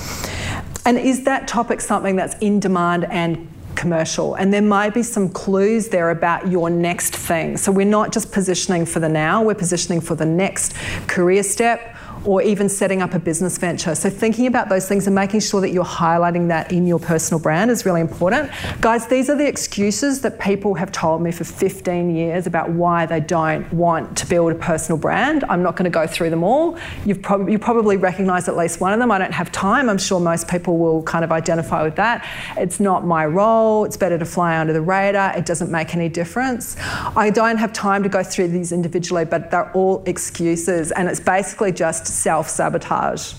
And 0.84 0.98
is 0.98 1.24
that 1.24 1.46
topic 1.46 1.80
something 1.80 2.16
that's 2.16 2.36
in 2.38 2.58
demand 2.58 3.04
and 3.04 3.48
commercial? 3.76 4.34
And 4.34 4.52
there 4.52 4.62
might 4.62 4.94
be 4.94 5.02
some 5.02 5.28
clues 5.28 5.88
there 5.88 6.10
about 6.10 6.48
your 6.48 6.70
next 6.70 7.14
thing. 7.14 7.56
So 7.56 7.70
we're 7.70 7.86
not 7.86 8.12
just 8.12 8.32
positioning 8.32 8.84
for 8.84 9.00
the 9.00 9.08
now, 9.08 9.42
we're 9.42 9.54
positioning 9.54 10.00
for 10.00 10.14
the 10.14 10.26
next 10.26 10.74
career 11.06 11.42
step 11.42 11.91
or 12.25 12.43
even 12.43 12.69
setting 12.69 13.02
up 13.02 13.14
a 13.14 13.19
business 13.19 13.59
venture. 13.59 13.95
So, 13.95 14.11
thinking 14.11 14.47
about 14.47 14.69
those 14.69 14.88
things 14.88 15.07
and 15.07 15.14
making 15.14 15.41
sure 15.41 15.61
that 15.61 15.71
you're 15.71 15.85
highlighting 15.85 16.49
that 16.49 16.73
in 16.73 16.87
your 16.87 16.99
personal 16.99 17.41
brand 17.41 17.71
is 17.71 17.85
really 17.85 18.00
important. 18.00 18.50
Guys, 18.81 19.07
these 19.07 19.29
are 19.29 19.37
the 19.37 19.47
excuses 19.47 20.21
that 20.23 20.38
people 20.38 20.75
have 20.75 20.93
told 20.93 21.23
me 21.23 21.33
for 21.33 21.45
15 21.45 22.14
years 22.14 22.47
about 22.47 22.71
why 22.71 23.07
they 23.07 23.21
don't 23.21 23.71
want 23.73 24.17
to 24.19 24.26
build 24.26 24.52
a 24.52 24.55
personal 24.55 24.99
brand. 24.99 25.45
I'm 25.49 25.62
not 25.62 25.76
going 25.76 25.85
to 25.85 25.91
go 25.91 26.07
through 26.07 26.31
them 26.31 26.45
all. 26.45 26.79
You've 27.05 27.23
prob- 27.23 27.49
you 27.49 27.59
probably 27.59 27.97
recognize 27.97 28.49
at 28.49 28.57
least 28.57 28.81
one 28.81 28.93
of 28.93 28.99
them. 28.99 29.11
I 29.11 29.19
don't 29.19 29.33
have 29.33 29.50
time. 29.52 29.88
I'm 29.88 29.99
sure 29.99 30.21
most 30.21 30.49
people 30.49 30.79
will 30.79 31.02
kind 31.02 31.25
of 31.25 31.33
identify 31.33 31.83
with 31.83 31.97
that. 31.97 32.26
It's 32.57 32.81
not 32.81 33.05
my 33.05 33.26
role. 33.26 33.85
It's 33.85 33.97
better 33.97 34.19
to 34.19 34.25
fly 34.25 34.59
under 34.59 34.73
the 34.73 34.81
radar. 34.81 35.37
It 35.37 35.47
doesn't 35.47 35.71
make 35.71 35.95
any 35.95 36.09
difference. 36.09 36.76
I 37.17 37.31
don't 37.31 37.57
have 37.57 37.73
time 37.73 38.02
to 38.02 38.09
go 38.09 38.23
through 38.23 38.49
these 38.49 38.73
individually, 38.73 39.25
but 39.25 39.50
they're 39.50 39.71
all 39.73 40.02
excuses. 40.07 40.93
And 40.93 41.09
it's 41.09 41.21
basically 41.21 41.73
just 41.73 42.12
self 42.12 42.49
sabotage. 42.49 43.35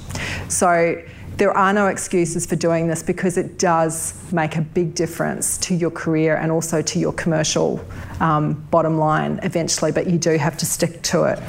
So 0.49 1.01
there 1.37 1.51
are 1.51 1.73
no 1.73 1.87
excuses 1.87 2.45
for 2.45 2.55
doing 2.55 2.87
this 2.87 3.01
because 3.01 3.37
it 3.37 3.57
does 3.57 4.13
make 4.31 4.55
a 4.55 4.61
big 4.61 4.93
difference 4.93 5.57
to 5.59 5.73
your 5.73 5.89
career 5.89 6.35
and 6.35 6.51
also 6.51 6.81
to 6.81 6.99
your 6.99 7.13
commercial 7.13 7.83
um, 8.19 8.53
bottom 8.69 8.97
line 8.99 9.39
eventually, 9.41 9.91
but 9.91 10.07
you 10.07 10.19
do 10.19 10.37
have 10.37 10.57
to 10.57 10.65
stick 10.65 11.01
to 11.03 11.23
it. 11.23 11.39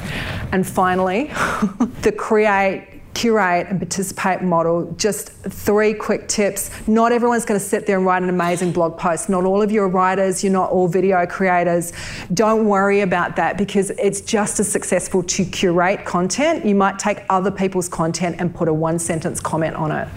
And 0.51 0.65
finally, 0.65 1.25
the 2.01 2.11
create 2.17 2.94
curate 3.15 3.67
and 3.67 3.79
participate 3.79 4.41
model. 4.41 4.93
Just 4.97 5.29
three 5.29 5.93
quick 5.93 6.27
tips. 6.27 6.69
Not 6.87 7.11
everyone's 7.11 7.45
going 7.45 7.59
to 7.59 7.65
sit 7.65 7.87
there 7.87 7.97
and 7.97 8.05
write 8.05 8.21
an 8.21 8.29
amazing 8.29 8.73
blog 8.73 8.97
post. 8.97 9.29
Not 9.29 9.45
all 9.45 9.61
of 9.61 9.71
you 9.71 9.81
are 9.81 9.87
writers, 9.87 10.43
you're 10.43 10.53
not 10.53 10.69
all 10.69 10.87
video 10.87 11.25
creators. 11.25 11.93
Don't 12.33 12.67
worry 12.67 13.01
about 13.01 13.37
that 13.37 13.57
because 13.57 13.89
it's 13.91 14.21
just 14.21 14.59
as 14.59 14.71
successful 14.71 15.23
to 15.23 15.45
curate 15.45 16.05
content. 16.05 16.65
You 16.65 16.75
might 16.75 16.99
take 16.99 17.23
other 17.29 17.51
people's 17.51 17.87
content 17.87 18.35
and 18.39 18.53
put 18.53 18.67
a 18.67 18.73
one 18.73 18.99
sentence 18.99 19.39
comment 19.39 19.75
on 19.75 19.91
it. 19.91 20.07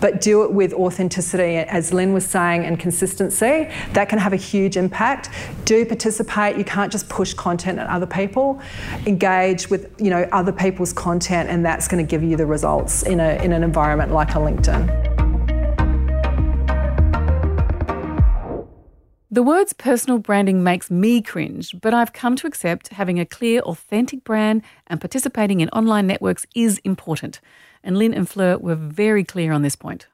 But 0.00 0.20
do 0.20 0.44
it 0.44 0.52
with 0.52 0.72
authenticity, 0.72 1.56
as 1.56 1.92
Linh 1.92 2.14
was 2.14 2.24
saying, 2.24 2.64
and 2.64 2.78
consistency. 2.78 3.68
That 3.92 4.08
can 4.08 4.20
have 4.20 4.32
a 4.32 4.36
huge 4.36 4.76
impact. 4.76 5.30
Do 5.64 5.84
participate. 5.84 6.56
You 6.56 6.64
can't 6.64 6.92
just 6.92 7.08
push 7.08 7.34
content 7.34 7.80
at 7.80 7.88
other 7.88 8.06
people. 8.06 8.60
Engage 9.04 9.68
with 9.68 9.92
you 10.00 10.10
know 10.10 10.28
other 10.30 10.52
people's 10.52 10.92
content, 10.92 11.50
and 11.50 11.64
that's 11.64 11.88
going 11.88 12.04
to 12.04 12.08
give 12.08 12.22
you 12.22 12.35
the 12.36 12.46
results 12.46 13.02
in, 13.02 13.20
a, 13.20 13.42
in 13.42 13.52
an 13.52 13.62
environment 13.62 14.12
like 14.12 14.30
a 14.30 14.38
LinkedIn. 14.38 15.06
The 19.36 19.42
words 19.42 19.72
personal 19.74 20.18
branding 20.18 20.62
makes 20.62 20.90
me 20.90 21.20
cringe, 21.20 21.74
but 21.82 21.92
I've 21.92 22.14
come 22.14 22.36
to 22.36 22.46
accept 22.46 22.88
having 22.88 23.20
a 23.20 23.26
clear, 23.26 23.60
authentic 23.60 24.24
brand 24.24 24.62
and 24.86 24.98
participating 24.98 25.60
in 25.60 25.68
online 25.70 26.06
networks 26.06 26.46
is 26.54 26.78
important. 26.84 27.40
And 27.84 27.98
Linh 27.98 28.14
and 28.14 28.26
Fleur 28.26 28.56
were 28.56 28.74
very 28.74 29.24
clear 29.24 29.52
on 29.52 29.60
this 29.60 29.76
point. 29.76 30.06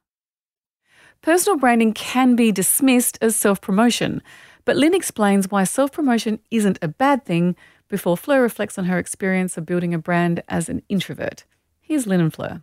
Personal 1.20 1.56
branding 1.56 1.92
can 1.92 2.34
be 2.34 2.50
dismissed 2.50 3.16
as 3.20 3.36
self 3.36 3.60
promotion, 3.60 4.22
but 4.64 4.76
Linh 4.76 4.92
explains 4.92 5.50
why 5.50 5.62
self 5.62 5.92
promotion 5.92 6.40
isn't 6.50 6.80
a 6.82 6.88
bad 6.88 7.24
thing 7.24 7.54
before 7.88 8.16
Fleur 8.16 8.42
reflects 8.42 8.76
on 8.76 8.86
her 8.86 8.98
experience 8.98 9.56
of 9.56 9.66
building 9.66 9.94
a 9.94 9.98
brand 9.98 10.42
as 10.48 10.68
an 10.68 10.82
introvert. 10.88 11.44
Here's 11.82 12.06
and 12.20 12.32
Fleur. 12.32 12.62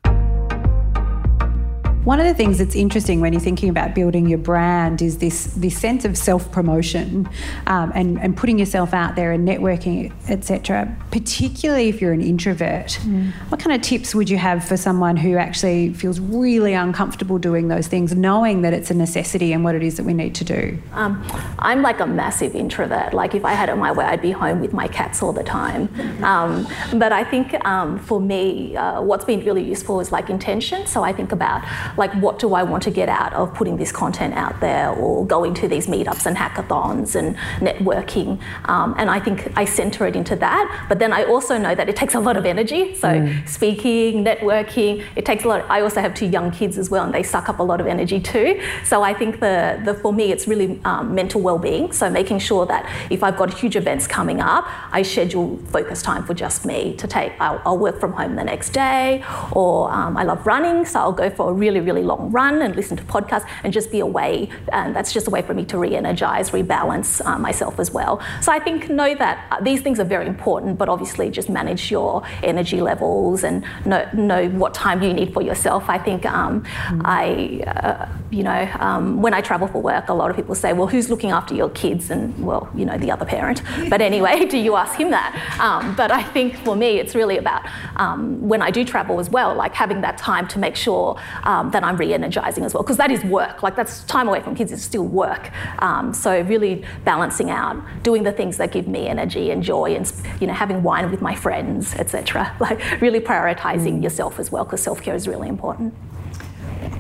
One 2.05 2.21
of 2.21 2.25
the 2.25 2.33
things 2.33 2.57
that's 2.57 2.75
interesting 2.75 3.19
when 3.19 3.33
you're 3.33 3.41
thinking 3.41 3.69
about 3.69 3.93
building 3.93 4.27
your 4.27 4.37
brand 4.37 5.01
is 5.01 5.17
this 5.17 5.45
this 5.47 5.77
sense 5.77 6.05
of 6.05 6.17
self 6.17 6.49
promotion 6.49 7.29
um, 7.67 7.91
and 7.93 8.17
and 8.19 8.37
putting 8.37 8.57
yourself 8.57 8.93
out 8.93 9.17
there 9.17 9.33
and 9.33 9.47
networking, 9.47 10.13
etc. 10.29 10.95
Particularly 11.11 11.89
if 11.89 11.99
you're 11.99 12.13
an 12.13 12.21
introvert, 12.21 12.99
mm. 13.01 13.33
what 13.49 13.59
kind 13.59 13.75
of 13.75 13.81
tips 13.81 14.15
would 14.15 14.29
you 14.29 14.37
have 14.37 14.65
for 14.65 14.77
someone 14.77 15.17
who 15.17 15.35
actually 15.35 15.93
feels 15.93 16.21
really 16.21 16.73
uncomfortable 16.73 17.37
doing 17.37 17.67
those 17.67 17.87
things, 17.87 18.15
knowing 18.15 18.61
that 18.61 18.73
it's 18.73 18.89
a 18.89 18.93
necessity 18.93 19.51
and 19.51 19.65
what 19.65 19.75
it 19.75 19.83
is 19.83 19.97
that 19.97 20.03
we 20.03 20.13
need 20.13 20.33
to 20.35 20.45
do? 20.45 20.77
Um, 20.93 21.21
I'm 21.59 21.81
like 21.81 21.99
a 21.99 22.07
massive 22.07 22.55
introvert. 22.55 23.13
Like 23.13 23.35
if 23.35 23.43
I 23.43 23.53
had 23.53 23.67
it 23.67 23.75
my 23.75 23.91
way, 23.91 24.05
I'd 24.05 24.21
be 24.21 24.31
home 24.31 24.61
with 24.61 24.71
my 24.71 24.87
cats 24.87 25.21
all 25.21 25.33
the 25.33 25.43
time. 25.43 25.89
Um, 26.23 26.65
but 26.93 27.11
I 27.11 27.25
think 27.25 27.53
um, 27.65 27.99
for 27.99 28.21
me, 28.21 28.77
uh, 28.77 29.01
what's 29.01 29.25
been 29.25 29.43
really 29.43 29.63
useful 29.63 29.99
is 29.99 30.13
like 30.13 30.29
intention. 30.29 30.87
So 30.87 31.03
I 31.03 31.11
think 31.11 31.33
about 31.33 31.61
like 31.97 32.13
what 32.15 32.39
do 32.39 32.53
I 32.53 32.63
want 32.63 32.83
to 32.83 32.91
get 32.91 33.09
out 33.09 33.33
of 33.33 33.53
putting 33.53 33.77
this 33.77 33.91
content 33.91 34.33
out 34.35 34.59
there 34.59 34.89
or 34.89 35.25
going 35.25 35.53
to 35.55 35.67
these 35.67 35.87
meetups 35.87 36.25
and 36.25 36.35
hackathons 36.35 37.15
and 37.15 37.35
networking. 37.59 38.39
Um, 38.65 38.95
and 38.97 39.09
I 39.09 39.19
think 39.19 39.51
I 39.55 39.65
center 39.65 40.05
it 40.07 40.15
into 40.15 40.35
that. 40.37 40.85
But 40.89 40.99
then 40.99 41.13
I 41.13 41.23
also 41.23 41.57
know 41.57 41.75
that 41.75 41.89
it 41.89 41.95
takes 41.95 42.15
a 42.15 42.19
lot 42.19 42.37
of 42.37 42.45
energy. 42.45 42.95
So 42.95 43.07
mm. 43.07 43.47
speaking, 43.47 44.23
networking, 44.23 45.03
it 45.15 45.25
takes 45.25 45.43
a 45.43 45.47
lot. 45.47 45.61
Of, 45.61 45.69
I 45.69 45.81
also 45.81 46.01
have 46.01 46.13
two 46.13 46.25
young 46.27 46.51
kids 46.51 46.77
as 46.77 46.89
well, 46.89 47.05
and 47.05 47.13
they 47.13 47.23
suck 47.23 47.49
up 47.49 47.59
a 47.59 47.63
lot 47.63 47.81
of 47.81 47.87
energy 47.87 48.19
too. 48.19 48.61
So 48.83 49.03
I 49.03 49.13
think 49.13 49.39
the, 49.39 49.81
the 49.85 49.93
for 49.93 50.13
me, 50.13 50.31
it's 50.31 50.47
really 50.47 50.79
um, 50.85 51.15
mental 51.15 51.41
well-being. 51.41 51.91
So 51.91 52.09
making 52.09 52.39
sure 52.39 52.65
that 52.65 52.89
if 53.09 53.23
I've 53.23 53.37
got 53.37 53.53
huge 53.53 53.75
events 53.75 54.07
coming 54.07 54.39
up, 54.41 54.65
I 54.91 55.01
schedule 55.01 55.57
focus 55.67 56.01
time 56.01 56.23
for 56.23 56.33
just 56.33 56.65
me 56.65 56.95
to 56.95 57.07
take. 57.07 57.33
I'll, 57.39 57.61
I'll 57.65 57.77
work 57.77 57.99
from 57.99 58.13
home 58.13 58.35
the 58.35 58.43
next 58.43 58.69
day, 58.69 59.23
or 59.51 59.91
um, 59.91 60.17
I 60.17 60.23
love 60.23 60.45
running, 60.45 60.85
so 60.85 60.99
I'll 60.99 61.11
go 61.11 61.29
for 61.29 61.51
a 61.51 61.53
really, 61.53 61.78
really 61.81 62.03
long 62.03 62.31
run 62.31 62.61
and 62.61 62.75
listen 62.75 62.97
to 62.97 63.03
podcasts 63.03 63.47
and 63.63 63.73
just 63.73 63.91
be 63.91 63.99
away. 63.99 64.49
And 64.71 64.95
that's 64.95 65.11
just 65.13 65.27
a 65.27 65.29
way 65.29 65.41
for 65.41 65.53
me 65.53 65.65
to 65.65 65.77
re 65.77 65.95
energize, 65.95 66.51
rebalance 66.51 67.25
uh, 67.25 67.37
myself 67.37 67.79
as 67.79 67.91
well. 67.91 68.21
So 68.41 68.51
I 68.51 68.59
think 68.59 68.89
know 68.89 69.15
that 69.15 69.45
uh, 69.51 69.61
these 69.61 69.81
things 69.81 69.99
are 69.99 70.05
very 70.05 70.27
important, 70.27 70.77
but 70.77 70.89
obviously 70.89 71.29
just 71.29 71.49
manage 71.49 71.91
your 71.91 72.23
energy 72.43 72.81
levels 72.81 73.43
and 73.43 73.65
know, 73.85 74.07
know 74.13 74.49
what 74.49 74.73
time 74.73 75.01
you 75.01 75.13
need 75.13 75.33
for 75.33 75.41
yourself. 75.41 75.89
I 75.89 75.97
think 75.97 76.25
um, 76.25 76.61
mm. 76.61 77.01
I, 77.05 77.63
uh, 77.69 78.07
you 78.31 78.43
know, 78.43 78.69
um, 78.79 79.21
when 79.21 79.33
I 79.33 79.41
travel 79.41 79.67
for 79.67 79.81
work, 79.81 80.09
a 80.09 80.13
lot 80.13 80.29
of 80.29 80.35
people 80.35 80.53
say, 80.53 80.71
well, 80.73 80.87
who's 80.87 81.09
looking 81.09 81.31
after 81.31 81.55
your 81.55 81.69
kids? 81.69 82.11
And, 82.11 82.45
well, 82.45 82.69
you 82.75 82.85
know, 82.85 82.97
the 82.97 83.11
other 83.11 83.25
parent. 83.25 83.61
But 83.89 84.01
anyway, 84.01 84.45
do 84.45 84.57
you 84.57 84.75
ask 84.75 84.99
him 84.99 85.09
that? 85.09 85.57
Um, 85.59 85.95
but 85.95 86.11
I 86.11 86.21
think 86.21 86.57
for 86.57 86.75
me, 86.75 86.99
it's 86.99 87.15
really 87.15 87.37
about 87.37 87.67
um, 87.95 88.47
when 88.47 88.61
I 88.61 88.69
do 88.69 88.85
travel 88.85 89.19
as 89.19 89.29
well, 89.29 89.55
like 89.55 89.73
having 89.73 90.01
that 90.01 90.17
time 90.17 90.47
to 90.49 90.59
make 90.59 90.75
sure 90.75 91.19
um, 91.43 91.71
that 91.71 91.83
I'm 91.83 91.97
re 91.97 92.13
energizing 92.13 92.65
as 92.65 92.73
well, 92.73 92.83
because 92.83 92.97
that 92.97 93.09
is 93.09 93.23
work. 93.23 93.63
Like 93.63 93.75
that's 93.75 94.03
time 94.03 94.27
away 94.27 94.41
from 94.41 94.53
kids 94.53 94.71
is 94.71 94.83
still 94.83 95.05
work. 95.05 95.49
Um, 95.81 96.13
so 96.13 96.41
really 96.41 96.85
balancing 97.03 97.49
out, 97.49 97.81
doing 98.03 98.23
the 98.23 98.31
things 98.31 98.57
that 98.57 98.71
give 98.71 98.87
me 98.87 99.07
energy 99.07 99.49
and 99.49 99.63
joy, 99.63 99.95
and 99.95 100.11
you 100.39 100.45
know 100.45 100.53
having 100.53 100.83
wine 100.83 101.09
with 101.09 101.21
my 101.21 101.35
friends, 101.35 101.95
etc. 101.95 102.55
Like 102.59 103.01
really 103.01 103.21
prioritizing 103.21 103.99
mm. 103.99 104.03
yourself 104.03 104.37
as 104.37 104.51
well, 104.51 104.65
because 104.65 104.83
self 104.83 105.01
care 105.01 105.15
is 105.15 105.27
really 105.27 105.47
important. 105.47 105.95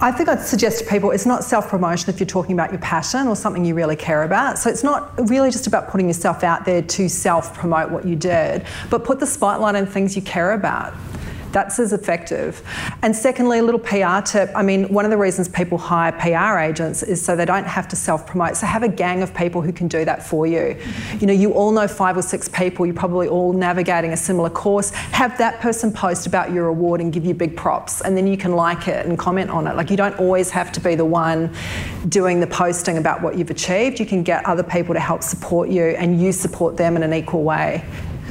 I 0.01 0.13
think 0.13 0.29
I'd 0.29 0.39
suggest 0.39 0.79
to 0.79 0.85
people 0.85 1.11
it's 1.11 1.25
not 1.25 1.43
self 1.43 1.67
promotion 1.67 2.09
if 2.09 2.21
you're 2.21 2.27
talking 2.27 2.53
about 2.53 2.71
your 2.71 2.79
passion 2.79 3.27
or 3.27 3.35
something 3.35 3.65
you 3.65 3.75
really 3.75 3.97
care 3.97 4.23
about. 4.23 4.57
So 4.57 4.69
it's 4.69 4.83
not 4.83 5.29
really 5.29 5.51
just 5.51 5.67
about 5.67 5.89
putting 5.89 6.07
yourself 6.07 6.41
out 6.41 6.63
there 6.63 6.81
to 6.81 7.09
self 7.09 7.53
promote 7.53 7.91
what 7.91 8.05
you 8.05 8.15
did, 8.15 8.65
but 8.89 9.03
put 9.03 9.19
the 9.19 9.27
spotlight 9.27 9.75
on 9.75 9.85
things 9.85 10.15
you 10.15 10.21
care 10.21 10.53
about 10.53 10.93
That's 11.51 11.79
as 11.79 11.93
effective. 11.93 12.61
And 13.01 13.15
secondly, 13.15 13.59
a 13.59 13.63
little 13.63 13.79
PR 13.79 14.21
tip. 14.23 14.51
I 14.55 14.61
mean, 14.61 14.91
one 14.93 15.05
of 15.05 15.11
the 15.11 15.17
reasons 15.17 15.47
people 15.47 15.77
hire 15.77 16.11
PR 16.11 16.59
agents 16.59 17.01
is 17.01 17.23
so 17.23 17.35
they 17.35 17.45
don't 17.45 17.65
have 17.65 17.87
to 17.89 17.95
self 17.95 18.27
promote. 18.27 18.57
So 18.57 18.67
have 18.67 18.83
a 18.83 18.87
gang 18.87 19.23
of 19.23 19.33
people 19.33 19.61
who 19.61 19.71
can 19.71 19.87
do 19.87 20.05
that 20.05 20.25
for 20.25 20.45
you. 20.45 20.77
You 21.19 21.27
know, 21.27 21.33
you 21.33 21.53
all 21.53 21.71
know 21.71 21.87
five 21.87 22.17
or 22.17 22.21
six 22.21 22.47
people, 22.47 22.85
you're 22.85 22.95
probably 22.95 23.27
all 23.27 23.53
navigating 23.53 24.11
a 24.11 24.17
similar 24.17 24.49
course. 24.49 24.91
Have 24.91 25.37
that 25.39 25.59
person 25.59 25.91
post 25.91 26.27
about 26.27 26.51
your 26.51 26.67
award 26.67 27.01
and 27.01 27.11
give 27.11 27.25
you 27.25 27.33
big 27.33 27.57
props, 27.57 28.01
and 28.01 28.15
then 28.15 28.27
you 28.27 28.37
can 28.37 28.55
like 28.55 28.87
it 28.87 29.05
and 29.05 29.17
comment 29.17 29.49
on 29.49 29.67
it. 29.67 29.75
Like, 29.75 29.89
you 29.89 29.97
don't 29.97 30.17
always 30.19 30.49
have 30.51 30.71
to 30.73 30.79
be 30.79 30.95
the 30.95 31.05
one 31.05 31.53
doing 32.09 32.39
the 32.39 32.47
posting 32.47 32.97
about 32.97 33.21
what 33.21 33.37
you've 33.37 33.49
achieved. 33.49 33.99
You 33.99 34.05
can 34.05 34.23
get 34.23 34.45
other 34.45 34.63
people 34.63 34.93
to 34.93 34.99
help 34.99 35.23
support 35.23 35.69
you, 35.69 35.83
and 35.83 36.21
you 36.21 36.31
support 36.31 36.77
them 36.77 36.95
in 36.95 37.03
an 37.03 37.13
equal 37.13 37.43
way. 37.43 37.83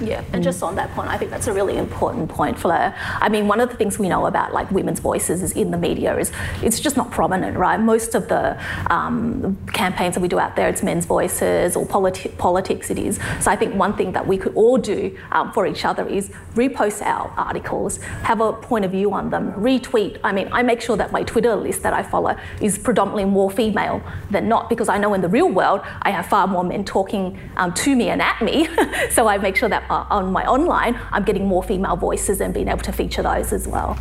Yeah, 0.02 0.24
and 0.32 0.42
just 0.42 0.62
on 0.62 0.76
that 0.76 0.90
point, 0.92 1.08
I 1.08 1.16
think 1.18 1.30
that's 1.30 1.46
a 1.46 1.52
really 1.52 1.76
important 1.76 2.28
point, 2.28 2.58
Fleur. 2.58 2.94
I 3.20 3.28
mean, 3.28 3.48
one 3.48 3.60
of 3.60 3.70
the 3.70 3.76
things 3.76 3.98
we 3.98 4.08
know 4.08 4.26
about 4.26 4.52
like 4.52 4.70
women's 4.70 5.00
voices 5.00 5.42
is 5.42 5.52
in 5.52 5.70
the 5.70 5.78
media 5.78 6.16
is 6.16 6.32
it's 6.62 6.80
just 6.80 6.96
not 6.96 7.10
prominent, 7.10 7.56
right? 7.56 7.80
Most 7.80 8.14
of 8.14 8.28
the 8.28 8.60
um, 8.90 9.56
campaigns 9.72 10.14
that 10.14 10.20
we 10.20 10.28
do 10.28 10.38
out 10.38 10.56
there, 10.56 10.68
it's 10.68 10.82
men's 10.82 11.06
voices 11.06 11.76
or 11.76 11.86
politi- 11.86 12.36
politics. 12.38 12.90
It 12.90 12.98
is. 12.98 13.18
So 13.40 13.50
I 13.50 13.56
think 13.56 13.74
one 13.74 13.96
thing 13.96 14.12
that 14.12 14.26
we 14.26 14.38
could 14.38 14.54
all 14.54 14.78
do 14.78 15.16
um, 15.32 15.52
for 15.52 15.66
each 15.66 15.84
other 15.84 16.06
is 16.06 16.30
repost 16.54 17.02
our 17.02 17.28
articles, 17.36 17.98
have 18.22 18.40
a 18.40 18.52
point 18.52 18.84
of 18.84 18.90
view 18.90 19.12
on 19.12 19.30
them, 19.30 19.52
retweet. 19.54 20.18
I 20.22 20.32
mean, 20.32 20.48
I 20.52 20.62
make 20.62 20.80
sure 20.80 20.96
that 20.96 21.12
my 21.12 21.22
Twitter 21.22 21.54
list 21.56 21.82
that 21.82 21.92
I 21.92 22.02
follow 22.02 22.36
is 22.60 22.78
predominantly 22.78 23.24
more 23.24 23.50
female 23.50 24.02
than 24.30 24.48
not 24.48 24.68
because 24.68 24.88
I 24.88 24.98
know 24.98 25.14
in 25.14 25.20
the 25.20 25.28
real 25.28 25.48
world 25.48 25.80
I 26.02 26.10
have 26.10 26.26
far 26.26 26.46
more 26.46 26.64
men 26.64 26.84
talking 26.84 27.38
um, 27.56 27.72
to 27.74 27.96
me 27.96 28.10
and 28.10 28.22
at 28.22 28.40
me. 28.42 28.68
so 29.10 29.26
I 29.26 29.38
make 29.38 29.56
sure 29.56 29.68
that 29.68 29.87
uh, 29.90 30.06
on 30.10 30.32
my 30.32 30.44
online, 30.46 30.98
I'm 31.12 31.24
getting 31.24 31.46
more 31.46 31.62
female 31.62 31.96
voices 31.96 32.40
and 32.40 32.52
being 32.54 32.68
able 32.68 32.82
to 32.82 32.92
feature 32.92 33.22
those 33.22 33.52
as 33.52 33.66
well. 33.66 33.98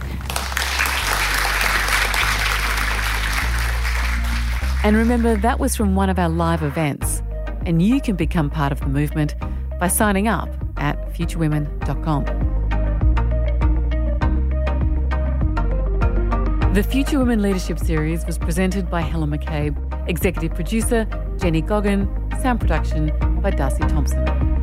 And 4.83 4.95
remember, 4.95 5.35
that 5.35 5.59
was 5.59 5.75
from 5.75 5.95
one 5.95 6.09
of 6.09 6.17
our 6.17 6.29
live 6.29 6.63
events. 6.63 7.21
And 7.65 7.81
you 7.81 7.99
can 7.99 8.15
become 8.15 8.49
part 8.49 8.71
of 8.71 8.79
the 8.79 8.87
movement 8.87 9.35
by 9.79 9.87
signing 9.87 10.27
up 10.27 10.49
at 10.77 11.13
futurewomen.com. 11.13 12.23
The 16.73 16.83
Future 16.83 17.19
Women 17.19 17.41
Leadership 17.41 17.79
Series 17.79 18.25
was 18.25 18.37
presented 18.37 18.89
by 18.89 19.01
Helen 19.01 19.31
McCabe, 19.31 19.75
executive 20.07 20.53
producer 20.53 21.07
Jenny 21.37 21.61
Goggin, 21.61 22.07
sound 22.39 22.59
production 22.59 23.11
by 23.41 23.49
Darcy 23.49 23.79
Thompson. 23.79 24.56